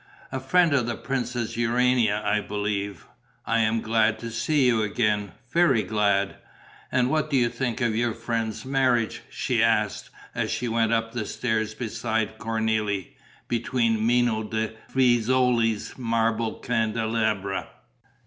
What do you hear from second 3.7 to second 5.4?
glad to see you again,